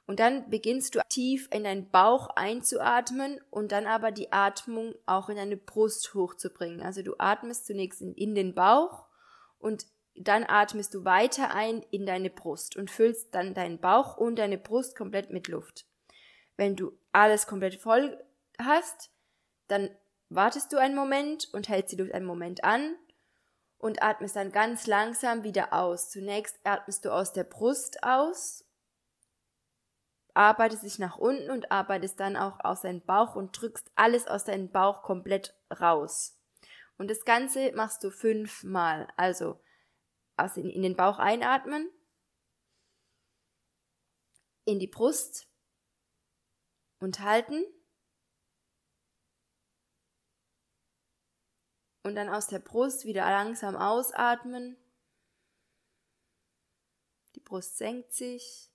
Und 0.09 0.19
dann 0.19 0.49
beginnst 0.49 0.95
du 0.95 1.01
tief 1.07 1.47
in 1.51 1.65
deinen 1.65 1.91
Bauch 1.91 2.31
einzuatmen 2.31 3.39
und 3.51 3.71
dann 3.71 3.85
aber 3.85 4.09
die 4.09 4.31
Atmung 4.31 4.95
auch 5.05 5.29
in 5.29 5.35
deine 5.35 5.55
Brust 5.55 6.15
hochzubringen. 6.15 6.81
Also 6.81 7.03
du 7.03 7.13
atmest 7.19 7.67
zunächst 7.67 8.01
in, 8.01 8.15
in 8.15 8.33
den 8.33 8.55
Bauch 8.55 9.05
und 9.59 9.85
dann 10.15 10.45
atmest 10.47 10.95
du 10.95 11.05
weiter 11.05 11.53
ein 11.53 11.85
in 11.91 12.07
deine 12.07 12.31
Brust 12.31 12.75
und 12.75 12.89
füllst 12.89 13.35
dann 13.35 13.53
deinen 13.53 13.79
Bauch 13.79 14.17
und 14.17 14.37
deine 14.37 14.57
Brust 14.57 14.97
komplett 14.97 15.29
mit 15.29 15.47
Luft. 15.47 15.85
Wenn 16.57 16.75
du 16.75 16.97
alles 17.11 17.45
komplett 17.45 17.75
voll 17.75 18.17
hast, 18.57 19.11
dann 19.67 19.91
wartest 20.29 20.73
du 20.73 20.77
einen 20.77 20.95
Moment 20.95 21.53
und 21.53 21.69
hältst 21.69 21.91
die 21.91 21.97
Luft 21.97 22.15
einen 22.15 22.25
Moment 22.25 22.63
an 22.63 22.95
und 23.77 24.01
atmest 24.01 24.35
dann 24.35 24.51
ganz 24.51 24.87
langsam 24.87 25.43
wieder 25.43 25.71
aus. 25.71 26.09
Zunächst 26.09 26.59
atmest 26.63 27.05
du 27.05 27.11
aus 27.11 27.31
der 27.31 27.43
Brust 27.43 28.01
aus, 28.01 28.65
arbeitest 30.39 30.83
dich 30.83 30.99
nach 30.99 31.17
unten 31.17 31.51
und 31.51 31.69
arbeitest 31.69 32.17
dann 32.17 32.37
auch 32.37 32.61
aus 32.63 32.81
deinem 32.81 33.01
Bauch 33.01 33.35
und 33.35 33.51
drückst 33.59 33.91
alles 33.95 34.25
aus 34.25 34.45
deinem 34.45 34.71
Bauch 34.71 35.03
komplett 35.03 35.53
raus. 35.69 36.39
Und 36.97 37.09
das 37.09 37.25
Ganze 37.25 37.73
machst 37.73 38.05
du 38.05 38.09
fünfmal. 38.09 39.09
Also 39.17 39.61
aus 40.37 40.55
in, 40.55 40.69
in 40.69 40.81
den 40.81 40.95
Bauch 40.95 41.19
einatmen, 41.19 41.91
in 44.63 44.79
die 44.79 44.87
Brust 44.87 45.49
und 47.01 47.19
halten 47.19 47.65
und 52.03 52.15
dann 52.15 52.29
aus 52.29 52.47
der 52.47 52.59
Brust 52.59 53.03
wieder 53.03 53.25
langsam 53.25 53.75
ausatmen. 53.75 54.77
Die 57.35 57.41
Brust 57.41 57.77
senkt 57.77 58.13
sich 58.13 58.68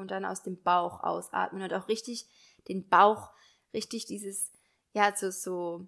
und 0.00 0.10
dann 0.10 0.24
aus 0.24 0.42
dem 0.42 0.62
Bauch 0.62 1.02
ausatmen 1.02 1.62
und 1.62 1.72
auch 1.74 1.88
richtig 1.88 2.26
den 2.68 2.88
Bauch, 2.88 3.30
richtig 3.72 4.06
dieses, 4.06 4.52
ja, 4.92 5.14
so, 5.14 5.30
so, 5.30 5.86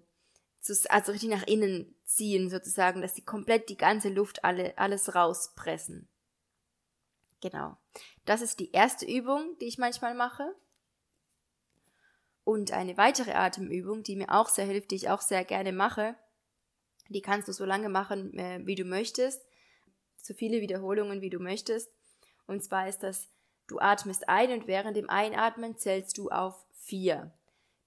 so 0.61 0.73
also 0.89 1.11
richtig 1.11 1.29
nach 1.29 1.43
innen 1.43 1.95
ziehen 2.05 2.49
sozusagen, 2.49 3.01
dass 3.01 3.15
sie 3.15 3.23
komplett 3.23 3.69
die 3.69 3.77
ganze 3.77 4.09
Luft 4.09 4.43
alle, 4.43 4.77
alles 4.77 5.15
rauspressen. 5.15 6.07
Genau. 7.41 7.77
Das 8.25 8.41
ist 8.41 8.59
die 8.59 8.71
erste 8.71 9.05
Übung, 9.05 9.57
die 9.59 9.65
ich 9.65 9.77
manchmal 9.77 10.15
mache. 10.15 10.55
Und 12.45 12.71
eine 12.71 12.97
weitere 12.97 13.33
Atemübung, 13.33 14.03
die 14.03 14.15
mir 14.15 14.29
auch 14.29 14.49
sehr 14.49 14.65
hilft, 14.65 14.91
die 14.91 14.95
ich 14.95 15.09
auch 15.09 15.21
sehr 15.21 15.43
gerne 15.43 15.71
mache, 15.71 16.15
die 17.09 17.21
kannst 17.21 17.47
du 17.47 17.53
so 17.53 17.65
lange 17.65 17.89
machen, 17.89 18.37
äh, 18.37 18.61
wie 18.63 18.75
du 18.75 18.85
möchtest, 18.85 19.41
so 20.17 20.33
viele 20.33 20.61
Wiederholungen, 20.61 21.21
wie 21.21 21.29
du 21.29 21.39
möchtest. 21.39 21.91
Und 22.47 22.63
zwar 22.63 22.87
ist 22.87 23.03
das, 23.03 23.29
du 23.67 23.79
atmest 23.79 24.29
ein 24.29 24.51
und 24.51 24.67
während 24.67 24.97
dem 24.97 25.09
Einatmen 25.09 25.77
zählst 25.77 26.17
du 26.17 26.29
auf 26.29 26.65
vier. 26.73 27.31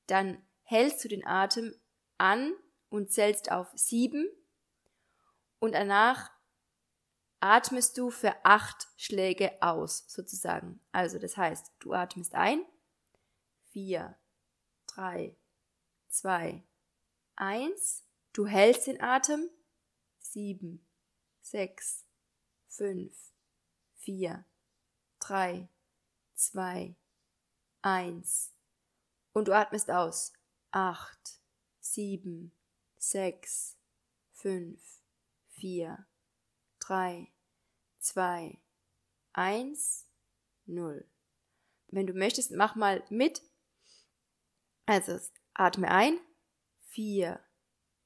Dann 0.06 0.42
hältst 0.62 1.04
du 1.04 1.09
den 1.09 1.26
Atem 1.26 1.75
an 2.18 2.54
und 2.88 3.12
zählst 3.12 3.50
auf 3.50 3.68
sieben 3.75 4.28
und 5.59 5.73
danach 5.73 6.30
atmest 7.40 7.99
du 7.99 8.11
für 8.11 8.35
acht 8.45 8.88
Schläge 8.97 9.52
aus, 9.61 10.04
sozusagen. 10.09 10.80
Also 10.92 11.18
das 11.18 11.37
heißt, 11.37 11.73
du 11.80 11.92
atmest 11.92 12.35
ein, 12.35 12.64
vier, 13.71 14.16
drei, 14.87 15.37
zwei, 16.09 16.64
eins. 17.37 18.04
Du 18.33 18.47
hältst 18.47 18.87
den 18.87 19.00
Atem. 19.00 19.49
Sieben, 20.18 20.85
sechs, 21.40 22.04
fünf, 22.66 23.14
vier, 23.95 24.45
drei, 25.26 25.68
zwei, 26.35 26.97
eins. 27.83 28.52
Und 29.33 29.49
du 29.49 29.52
atmest 29.52 29.90
aus. 29.90 30.33
Acht, 30.71 31.40
sieben, 31.80 32.52
sechs, 32.99 33.76
fünf, 34.33 34.80
vier, 35.49 36.06
drei, 36.78 37.33
zwei, 37.99 38.59
eins, 39.33 40.06
null. 40.66 41.09
Wenn 41.88 42.06
du 42.06 42.12
möchtest, 42.12 42.50
mach 42.50 42.75
mal 42.75 43.04
mit 43.11 43.42
also 44.87 45.18
atme 45.52 45.90
ein. 45.90 46.21
Vier, 46.87 47.40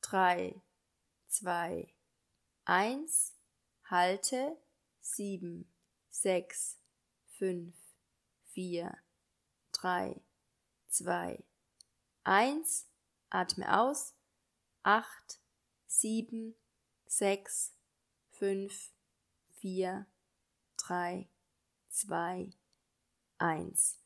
drei, 0.01 0.61
zwei, 1.29 1.95
eins. 2.65 3.37
Halte. 3.85 4.57
Sieben, 5.03 5.73
sechs, 6.09 6.80
fünf, 7.41 7.75
vier, 8.53 8.97
drei, 9.73 10.21
zwei, 10.89 11.43
eins. 12.23 12.87
Atme 13.31 13.81
aus. 13.81 14.15
Acht, 14.83 15.41
sieben, 15.87 16.55
sechs, 17.07 17.75
fünf, 18.31 18.93
vier, 19.55 20.07
drei, 20.77 21.29
zwei, 21.89 22.51
eins. 23.39 23.99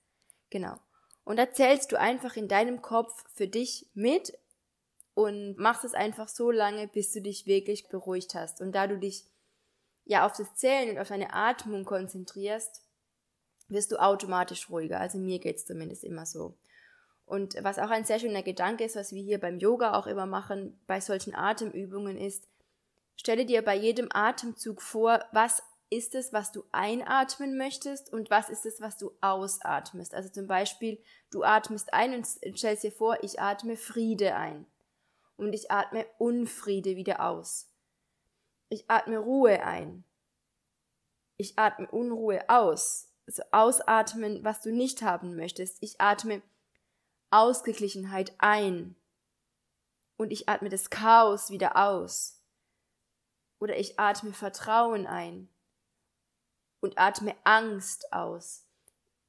Genau. 0.51 0.79
Und 1.25 1.37
da 1.37 1.51
zählst 1.51 1.91
du 1.91 1.99
einfach 1.99 2.37
in 2.37 2.49
deinem 2.49 2.83
Kopf 2.83 3.25
für 3.35 3.49
dich 3.49 3.89
mit 3.95 4.39
und 5.15 5.57
machst 5.59 5.85
es 5.85 5.95
einfach 5.95 6.29
so 6.29 6.51
lange, 6.51 6.87
bis 6.87 7.13
du 7.13 7.21
dich 7.21 7.47
wirklich 7.47 7.89
beruhigt 7.89 8.35
hast. 8.35 8.61
Und 8.61 8.73
da 8.73 8.87
du 8.87 8.99
dich 8.99 9.25
ja 10.05 10.27
auf 10.27 10.37
das 10.37 10.55
Zählen 10.55 10.91
und 10.91 10.99
auf 10.99 11.09
deine 11.09 11.33
Atmung 11.33 11.85
konzentrierst, 11.85 12.84
wirst 13.69 13.93
du 13.93 13.97
automatisch 13.97 14.69
ruhiger. 14.71 15.01
Also 15.01 15.19
mir 15.19 15.39
geht's 15.39 15.65
zumindest 15.65 16.05
immer 16.05 16.27
so. 16.27 16.55
Und 17.27 17.57
was 17.63 17.79
auch 17.79 17.91
ein 17.91 18.05
sehr 18.05 18.19
schöner 18.19 18.43
Gedanke 18.43 18.85
ist, 18.85 18.97
was 18.97 19.13
wir 19.13 19.23
hier 19.23 19.41
beim 19.41 19.59
Yoga 19.59 19.95
auch 19.95 20.07
immer 20.07 20.27
machen, 20.27 20.79
bei 20.87 21.01
solchen 21.01 21.35
Atemübungen 21.35 22.19
ist, 22.19 22.47
stelle 23.17 23.47
dir 23.47 23.63
bei 23.63 23.77
jedem 23.77 24.09
Atemzug 24.13 24.83
vor, 24.83 25.25
was 25.33 25.63
ist 25.91 26.15
es, 26.15 26.33
was 26.33 26.53
du 26.53 26.65
einatmen 26.73 27.57
möchtest 27.57 28.13
und 28.13 28.31
was 28.31 28.51
ist 28.51 28.67
es, 28.67 28.81
was 28.81 28.99
du 28.99 29.13
ausatmest. 29.21 30.15
Also 30.15 30.29
zum 30.29 30.47
Beispiel, 30.47 30.99
du 31.31 31.45
atmest 31.45 31.95
ein 31.95 32.15
und 32.15 32.27
stellst 32.59 32.85
dir 32.85 32.93
vor, 32.93 33.23
ich 33.23 33.41
atme 33.41 33.77
Friede 33.77 34.35
ein 34.35 34.67
und 35.37 35.53
ich 35.53 35.71
atme 35.71 36.07
Unfriede 36.19 36.97
wieder 36.97 37.27
aus. 37.27 37.71
Ich 38.69 38.85
atme 38.89 39.19
Ruhe 39.19 39.63
ein. 39.63 40.05
Ich 41.37 41.59
atme 41.59 41.89
Unruhe 41.91 42.49
aus. 42.49 43.09
Also 43.27 43.43
ausatmen, 43.53 44.45
was 44.45 44.61
du 44.61 44.71
nicht 44.73 45.03
haben 45.03 45.37
möchtest. 45.37 45.79
Ich 45.81 46.01
atme 46.01 46.43
Ausgeglichenheit 47.31 48.35
ein. 48.39 48.97
Und 50.17 50.31
ich 50.31 50.49
atme 50.49 50.69
das 50.69 50.91
Chaos 50.91 51.51
wieder 51.51 51.77
aus. 51.77 52.41
Oder 53.59 53.79
ich 53.79 53.99
atme 53.99 54.33
Vertrauen 54.33 55.07
ein 55.07 55.49
und 56.81 56.99
atme 56.99 57.35
Angst 57.45 58.13
aus. 58.13 58.67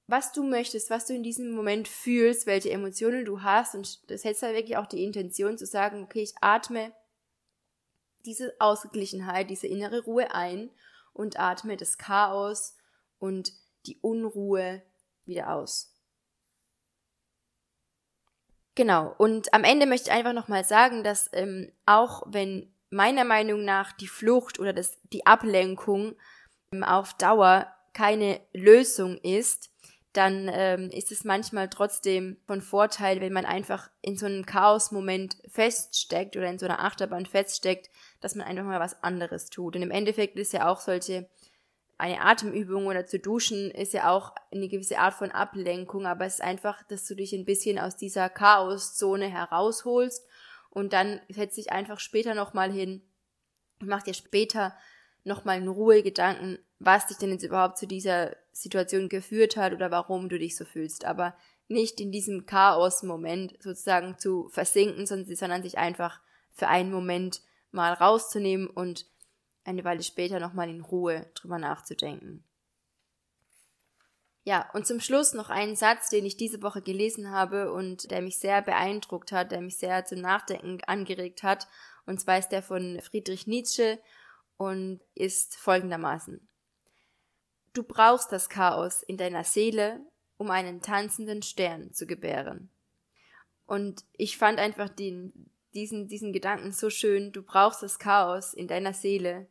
Was 0.08 0.34
du 0.34 0.44
möchtest, 0.44 0.90
was 0.90 1.06
du 1.06 1.16
in 1.16 1.24
diesem 1.24 1.52
Moment 1.52 1.88
fühlst, 1.88 2.46
welche 2.46 2.70
Emotionen 2.70 3.26
du 3.26 3.42
hast 3.42 3.74
und 3.74 4.12
das 4.12 4.24
hättest 4.24 4.44
halt 4.44 4.56
wirklich 4.56 4.78
auch 4.78 4.86
die 4.86 5.04
Intention 5.04 5.58
zu 5.58 5.66
sagen, 5.66 6.04
okay, 6.04 6.22
ich 6.22 6.36
atme 6.42 6.94
diese 8.26 8.54
Ausgeglichenheit, 8.60 9.50
diese 9.50 9.68
innere 9.68 10.04
Ruhe 10.04 10.32
ein 10.32 10.70
und 11.14 11.40
atme 11.40 11.78
das 11.78 11.98
Chaos 11.98 12.76
und 13.20 13.54
die 13.88 14.00
Unruhe 14.02 14.82
wieder 15.26 15.54
aus. 15.54 15.96
Genau, 18.76 19.16
und 19.18 19.54
am 19.54 19.64
Ende 19.64 19.86
möchte 19.86 20.10
ich 20.10 20.16
einfach 20.16 20.34
nochmal 20.34 20.66
sagen, 20.66 21.04
dass 21.04 21.30
ähm, 21.32 21.72
auch 21.86 22.24
wenn 22.28 22.74
meiner 22.90 23.24
Meinung 23.24 23.64
nach 23.64 23.94
die 23.94 24.08
Flucht 24.08 24.60
oder 24.60 24.74
das, 24.74 25.00
die 25.14 25.26
Ablenkung 25.26 26.16
auf 26.82 27.14
Dauer 27.14 27.68
keine 27.94 28.42
Lösung 28.54 29.18
ist, 29.18 29.70
dann 30.12 30.50
ähm, 30.52 30.90
ist 30.92 31.12
es 31.12 31.24
manchmal 31.24 31.70
trotzdem 31.70 32.38
von 32.48 32.62
Vorteil, 32.62 33.20
wenn 33.20 33.34
man 33.34 33.46
einfach 33.46 33.90
in 34.02 34.18
so 34.18 34.26
einem 34.26 34.46
Chaos-Moment 34.46 35.38
feststeckt 35.50 36.38
oder 36.38 36.50
in 36.50 36.60
so 36.60 36.66
einer 36.66 36.84
Achterbahn 36.84 37.26
feststeckt, 37.26 37.90
dass 38.22 38.36
man 38.36 38.48
einfach 38.48 38.64
mal 38.64 38.80
was 38.80 39.02
anderes 39.04 39.50
tut. 39.50 39.76
Und 39.76 39.82
im 39.82 39.92
Endeffekt 39.92 40.38
ist 40.38 40.54
ja 40.54 40.70
auch 40.70 40.80
solche 40.80 41.30
eine 41.98 42.22
Atemübung 42.22 42.88
oder 42.88 43.06
zu 43.06 43.20
duschen 43.20 43.72
ist 43.72 43.94
ja 43.94 44.12
auch 44.12 44.34
eine 44.52 44.68
gewisse 44.68 45.00
Art 45.00 45.14
von 45.14 45.32
Ablenkung, 45.32 46.06
aber 46.06 46.26
es 46.26 46.36
ist 46.36 46.42
einfach, 46.42 46.84
dass 46.84 47.06
du 47.08 47.16
dich 47.16 47.34
ein 47.34 47.46
bisschen 47.46 47.80
aus 47.80 47.96
dieser 47.96 48.30
Chaoszone 48.30 49.28
herausholst 49.28 50.26
und 50.70 50.92
dann 50.92 51.22
setz 51.30 51.56
dich 51.56 51.72
einfach 51.72 52.00
später 52.00 52.36
nochmal 52.36 52.72
hin 52.72 53.02
und 53.80 53.88
mach 53.88 54.04
dir 54.04 54.14
später 54.14 54.76
nochmal 55.24 55.58
in 55.58 55.70
Ruhe 55.70 56.04
Gedanken, 56.04 56.60
was 56.80 57.08
dich 57.08 57.18
denn 57.18 57.32
jetzt 57.32 57.44
überhaupt 57.44 57.78
zu 57.78 57.88
dieser 57.88 58.36
Situation 58.52 59.08
geführt 59.08 59.56
hat 59.56 59.74
oder 59.74 59.90
warum 59.90 60.28
du 60.28 60.38
dich 60.38 60.58
so 60.58 60.66
fühlst, 60.66 61.06
aber 61.06 61.36
nicht 61.68 62.00
in 62.00 62.12
diesem 62.12 62.46
Chaos-Moment 62.46 63.56
sozusagen 63.60 64.20
zu 64.20 64.50
versinken, 64.50 65.06
sondern 65.08 65.64
sich 65.64 65.78
einfach 65.78 66.22
für 66.52 66.68
einen 66.68 66.92
Moment 66.92 67.42
mal 67.72 67.94
rauszunehmen 67.94 68.68
und 68.68 69.08
eine 69.66 69.84
Weile 69.84 70.04
später 70.04 70.40
nochmal 70.40 70.70
in 70.70 70.82
Ruhe 70.82 71.30
drüber 71.34 71.58
nachzudenken. 71.58 72.44
Ja, 74.44 74.70
und 74.74 74.86
zum 74.86 75.00
Schluss 75.00 75.34
noch 75.34 75.50
einen 75.50 75.76
Satz, 75.76 76.10
den 76.10 76.24
ich 76.24 76.38
diese 76.38 76.62
Woche 76.62 76.84
gelesen 76.84 77.32
habe 77.32 77.74
und 77.74 78.12
der 78.12 78.22
mich 78.22 78.38
sehr 78.38 78.62
beeindruckt 78.62 79.32
hat, 79.32 79.52
der 79.52 79.60
mich 79.60 79.78
sehr 79.78 80.06
zum 80.06 80.22
Nachdenken 80.22 80.84
angeregt 80.86 81.42
hat. 81.42 81.68
Und 82.06 82.22
zwar 82.22 82.38
ist 82.38 82.50
der 82.50 82.62
von 82.62 83.02
Friedrich 83.02 83.48
Nietzsche 83.48 84.00
und 84.58 85.02
ist 85.16 85.56
folgendermaßen. 85.56 86.48
Du 87.74 87.82
brauchst 87.82 88.32
das 88.32 88.48
Chaos 88.48 89.02
in 89.02 89.18
deiner 89.18 89.44
Seele, 89.44 90.00
um 90.38 90.52
einen 90.52 90.80
tanzenden 90.80 91.42
Stern 91.42 91.92
zu 91.92 92.06
gebären. 92.06 92.70
Und 93.66 94.06
ich 94.14 94.38
fand 94.38 94.60
einfach 94.60 94.90
den, 94.90 95.50
diesen, 95.74 96.08
diesen 96.08 96.34
Gedanken 96.34 96.72
so 96.72 96.92
schön. 96.92 97.32
Du 97.32 97.42
brauchst 97.42 97.82
das 97.82 97.98
Chaos 97.98 98.54
in 98.54 98.68
deiner 98.68 98.94
Seele, 98.94 99.48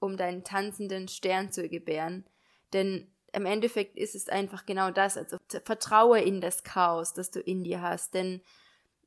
um 0.00 0.16
deinen 0.16 0.44
tanzenden 0.44 1.08
Stern 1.08 1.50
zu 1.52 1.68
gebären. 1.68 2.24
Denn 2.72 3.10
im 3.32 3.46
Endeffekt 3.46 3.96
ist 3.96 4.14
es 4.14 4.28
einfach 4.28 4.66
genau 4.66 4.90
das. 4.90 5.16
Also 5.16 5.38
vertraue 5.64 6.20
in 6.20 6.40
das 6.40 6.64
Chaos, 6.64 7.14
das 7.14 7.30
du 7.30 7.40
in 7.40 7.64
dir 7.64 7.82
hast. 7.82 8.14
Denn 8.14 8.40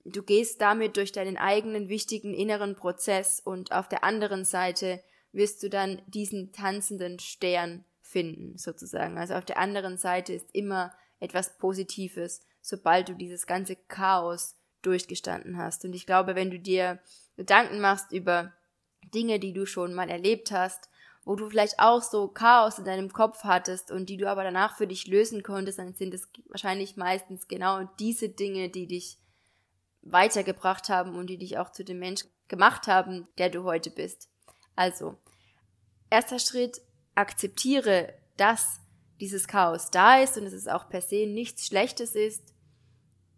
du 0.05 0.24
gehst 0.24 0.62
damit 0.62 0.98
durch 0.98 1.12
deinen 1.12 1.38
eigenen 1.38 1.89
wichtigen 1.89 2.33
inneren 2.33 2.75
Prozess 2.75 3.39
und 3.39 3.71
auf 3.71 3.88
der 3.88 4.03
anderen 4.03 4.45
Seite 4.45 5.01
wirst 5.31 5.63
du 5.63 5.69
dann 5.69 6.01
diesen 6.07 6.51
tanzenden 6.51 7.19
Stern 7.19 7.86
finden, 8.01 8.57
sozusagen. 8.57 9.17
Also 9.17 9.36
auf 9.36 9.45
der 9.45 9.57
anderen 9.57 9.98
Seite 9.98 10.33
ist 10.33 10.53
immer 10.53 10.93
etwas 11.19 11.57
Positives, 11.57 12.41
sobald 12.62 13.10
du 13.10 13.13
dieses 13.13 13.48
ganze 13.48 13.75
Chaos 13.75 14.55
durchgestanden 14.81 15.57
hast. 15.57 15.86
Und 15.86 15.93
ich 15.93 16.05
glaube, 16.05 16.36
wenn 16.36 16.51
du 16.51 16.60
dir 16.60 17.00
Gedanken 17.38 17.79
machst 17.79 18.12
über 18.12 18.53
Dinge, 19.13 19.39
die 19.39 19.53
du 19.53 19.65
schon 19.65 19.94
mal 19.94 20.10
erlebt 20.10 20.51
hast, 20.51 20.89
wo 21.24 21.36
du 21.36 21.50
vielleicht 21.50 21.80
auch 21.80 22.01
so 22.01 22.27
Chaos 22.27 22.80
in 22.80 22.86
deinem 22.86 23.13
Kopf 23.13 23.44
hattest 23.44 23.91
und 23.91 24.10
die 24.10 24.18
du 24.18 24.30
aber 24.30 24.44
danach 24.44 24.77
für 24.77 24.88
dich 24.88 25.08
lösen 25.08 25.44
konntest, 25.44 25.77
dann 25.80 25.94
sind 25.94 26.13
es 26.13 26.30
wahrscheinlich 26.50 26.98
meistens 26.98 27.48
genau 27.48 27.84
diese 28.00 28.30
Dinge, 28.30 28.70
die 28.70 28.88
dich 28.88 29.18
weitergebracht 30.01 30.89
haben 30.89 31.15
und 31.15 31.27
die 31.27 31.38
dich 31.38 31.58
auch 31.60 31.72
zu 31.72 31.84
dem 31.84 32.00
Mensch 32.00 32.24
gemacht 32.48 32.88
haben, 32.88 33.27
der 33.38 33.50
du 33.50 33.63
heute 33.63 33.91
bist. 33.91 34.30
Also, 34.75 35.15
erster 36.10 36.39
Schritt, 36.39 36.82
akzeptiere, 37.13 38.13
dass 38.38 38.80
dieses 39.20 39.48
Chaos 39.48 39.91
da 39.91 40.18
ist 40.18 40.38
und 40.38 40.46
dass 40.46 40.53
es 40.53 40.68
auch 40.68 40.89
per 40.89 41.01
se 41.01 41.27
nichts 41.27 41.68
Schlechtes 41.68 42.15
ist. 42.15 42.56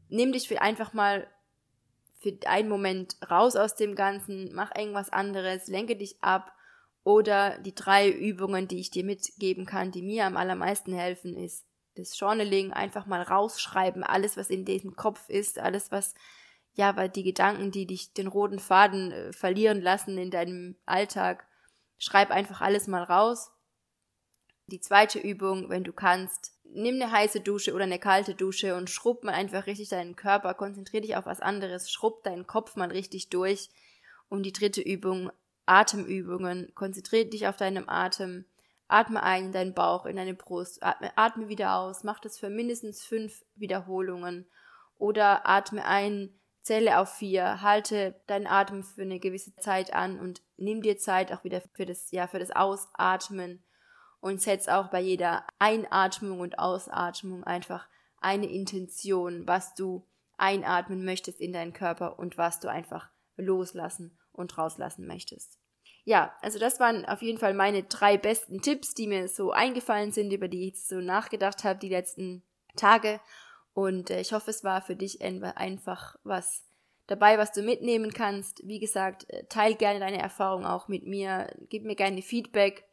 Nimm 0.08 0.32
dich 0.32 0.62
einfach 0.62 0.94
mal 0.94 1.27
für 2.24 2.36
einen 2.48 2.70
Moment 2.70 3.18
raus 3.30 3.56
aus 3.56 3.75
dem 3.75 3.96
Ganzen, 3.96 4.51
mach 4.53 4.75
irgendwas 4.75 5.12
anderes, 5.12 5.68
lenke 5.68 5.96
dich 5.96 6.18
ab 6.22 6.53
oder 7.03 7.60
die 7.60 7.75
drei 7.75 8.10
Übungen, 8.10 8.68
die 8.68 8.80
ich 8.80 8.89
dir 8.89 9.03
mitgeben 9.03 9.65
kann, 9.65 9.92
die 9.92 10.01
mir 10.01 10.25
am 10.25 10.38
allermeisten 10.38 10.94
helfen, 10.94 11.36
ist 11.36 11.65
das 11.96 12.18
Journaling, 12.18 12.74
einfach 12.74 13.06
mal 13.06 13.22
rausschreiben, 13.22 14.03
alles, 14.03 14.38
was 14.38 14.50
in 14.50 14.65
diesem 14.65 14.96
Kopf 14.96 15.30
ist, 15.30 15.60
alles, 15.60 15.92
was, 15.92 16.16
ja, 16.74 16.96
weil 16.96 17.09
die 17.09 17.24
Gedanken, 17.24 17.72
die 17.72 17.86
dich 17.86 18.14
den 18.14 18.27
roten 18.27 18.59
Faden 18.59 19.12
äh, 19.12 19.33
verlieren 19.33 19.81
lassen 19.81 20.18
in 20.18 20.31
deinem 20.31 20.75
Alltag, 20.86 21.46
schreib 21.98 22.31
einfach 22.31 22.62
alles 22.62 22.88
mal 22.88 23.03
raus. 23.03 23.51
Die 24.68 24.80
zweite 24.80 25.20
Übung, 25.20 25.70
wenn 25.70 25.84
du 25.84 25.94
kannst, 25.94 26.54
nimm 26.64 26.96
eine 26.96 27.12
heiße 27.12 27.42
Dusche 27.42 27.74
oder 27.74 27.84
eine 27.84 28.00
kalte 28.00 28.34
Dusche 28.34 28.76
und 28.76 28.90
schrubb 28.90 29.24
mal 29.24 29.34
einfach 29.34 29.68
richtig 29.68 29.90
deinen 29.90 30.16
Körper, 30.16 30.54
konzentrier 30.54 31.02
dich 31.02 31.16
auf 31.16 31.26
was 31.26 31.42
anderes, 31.42 31.92
schrubb 31.92 32.24
deinen 32.24 32.48
Kopf 32.48 32.76
mal 32.76 32.90
richtig 32.90 33.30
durch. 33.30 33.70
Und 34.30 34.44
die 34.44 34.54
dritte 34.54 34.82
Übung, 34.82 35.32
Atemübungen. 35.66 36.74
Konzentriere 36.76 37.26
dich 37.26 37.48
auf 37.48 37.58
deinen 37.58 37.88
Atem. 37.88 38.46
Atme 38.88 39.24
ein 39.24 39.46
in 39.46 39.52
deinen 39.52 39.74
Bauch, 39.74 40.06
in 40.06 40.16
deine 40.16 40.34
Brust. 40.34 40.84
Atme, 40.84 41.12
atme 41.16 41.50
wieder 41.50 41.76
aus. 41.76 42.04
Mach 42.04 42.20
das 42.20 42.38
für 42.38 42.50
mindestens 42.50 43.04
fünf 43.04 43.44
Wiederholungen. 43.56 44.46
Oder 44.98 45.48
atme 45.48 45.86
ein, 45.86 46.34
zähle 46.62 47.00
auf 47.00 47.14
vier, 47.14 47.62
halte 47.62 48.16
deinen 48.28 48.48
Atem 48.48 48.84
für 48.84 49.02
eine 49.02 49.20
gewisse 49.20 49.56
Zeit 49.56 49.94
an 49.94 50.20
und 50.20 50.42
nimm 50.58 50.82
dir 50.82 50.98
Zeit 50.98 51.32
auch 51.32 51.44
wieder 51.44 51.62
für 51.74 51.86
das, 51.86 52.12
ja, 52.12 52.28
für 52.28 52.40
das 52.40 52.52
Ausatmen 52.52 53.64
und 54.24 54.42
setz 54.42 54.70
auch 54.70 54.88
bei 54.88 55.01
jeder 55.01 55.46
Einatmung 55.59 56.40
und 56.40 56.57
Ausatmung 56.57 57.44
einfach 57.44 57.90
eine 58.22 58.50
Intention, 58.50 59.46
was 59.46 59.75
du 59.75 60.07
einatmen 60.38 61.03
möchtest 61.03 61.42
in 61.42 61.51
deinen 61.51 61.74
Körper 61.74 62.18
und 62.18 62.38
was 62.38 62.62
du 62.62 62.70
einfach 62.70 63.09
loslassen 63.36 64.18
und 64.31 64.57
rauslassen 64.57 65.07
möchtest. 65.07 65.59
Ja, 66.05 66.33
also 66.42 66.57
das 66.57 66.79
waren 66.79 67.05
auf 67.05 67.22
jeden 67.22 67.38
Fall 67.38 67.53
meine 67.53 67.83
drei 67.83 68.18
besten 68.18 68.62
Tipps, 68.62 68.94
die 68.94 69.07
mir 69.07 69.27
so 69.27 69.51
eingefallen 69.51 70.14
sind, 70.14 70.31
über 70.31 70.48
die 70.48 70.70
ich 70.70 70.81
so 70.81 71.01
nachgedacht 71.01 71.66
habe 71.66 71.79
die 71.79 71.90
letzten 71.90 72.44
Tage. 72.77 73.20
Und 73.74 74.09
äh, 74.09 74.22
ich 74.22 74.31
hoffe, 74.31 74.51
es 74.51 74.64
war 74.64 74.81
für 74.81 74.96
dich 74.96 75.22
einfach 75.22 76.16
was 76.24 76.64
dabei, 77.07 77.38
was 77.38 77.51
du 77.51 77.62
mitnehmen 77.62 78.14
kannst. 78.14 78.66
Wie 78.66 78.79
gesagt, 78.79 79.29
äh, 79.29 79.46
teil 79.48 79.75
gerne 79.75 80.00
deine 80.00 80.22
Erfahrung 80.22 80.66
auch 80.66 80.88
mit 80.88 81.05
mir. 81.05 81.53
Gib 81.68 81.83
mir 81.83 81.96
gerne 81.96 82.22
Feedback, 82.22 82.86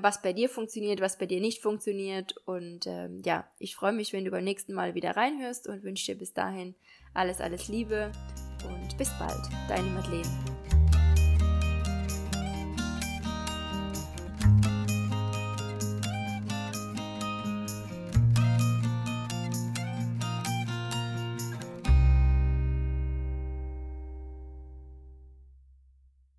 was 0.00 0.22
bei 0.22 0.32
dir 0.32 0.48
funktioniert, 0.48 1.00
was 1.00 1.18
bei 1.18 1.26
dir 1.26 1.40
nicht 1.40 1.62
funktioniert. 1.62 2.36
Und 2.46 2.86
ähm, 2.86 3.22
ja, 3.24 3.46
ich 3.58 3.74
freue 3.74 3.92
mich, 3.92 4.12
wenn 4.12 4.24
du 4.24 4.30
beim 4.30 4.44
nächsten 4.44 4.72
Mal 4.72 4.94
wieder 4.94 5.16
reinhörst 5.16 5.66
und 5.66 5.82
wünsche 5.82 6.12
dir 6.12 6.18
bis 6.18 6.32
dahin 6.32 6.74
alles, 7.14 7.40
alles 7.40 7.68
Liebe 7.68 8.12
und 8.68 8.96
bis 8.96 9.10
bald. 9.18 9.40
Deine 9.68 9.90
Madeleine. 9.90 10.28